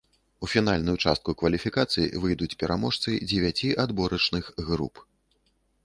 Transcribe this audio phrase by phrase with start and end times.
[0.45, 5.09] У фінальную частку кваліфікацыі выйдуць пераможцы дзевяці адборачных груп.